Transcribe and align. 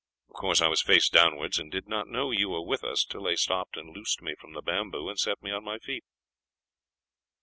Of 0.29 0.33
course 0.33 0.61
I 0.63 0.67
was 0.67 0.81
face 0.81 1.09
downwards, 1.09 1.59
and 1.59 1.71
did 1.71 1.87
not 1.87 2.07
know 2.07 2.31
you 2.31 2.49
were 2.49 2.65
with 2.65 2.83
us 2.83 3.05
till 3.05 3.21
they 3.21 3.35
stopped 3.35 3.77
and 3.77 3.95
loosed 3.95 4.19
me 4.19 4.33
from 4.33 4.53
the 4.53 4.63
bamboo 4.63 5.07
and 5.09 5.19
set 5.19 5.43
me 5.43 5.51
on 5.51 5.63
my 5.63 5.77
feet." 5.77 6.03